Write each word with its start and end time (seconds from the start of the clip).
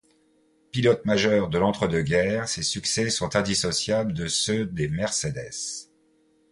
Pilote 0.71 1.05
majeur 1.05 1.47
de 1.47 1.59
l'entre-deux-guerres, 1.59 2.49
ses 2.49 2.63
succès 2.63 3.11
sont 3.11 3.35
indissociables 3.35 4.13
de 4.15 4.25
ceux 4.25 4.65
des 4.65 4.87
Mercedes. 4.87 5.53